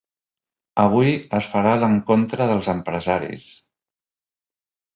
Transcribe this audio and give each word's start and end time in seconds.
Avui 0.83 1.13
es 1.41 1.49
farà 1.51 1.75
l’encontre 1.85 2.49
dels 2.55 2.73
empresaris. 2.75 3.49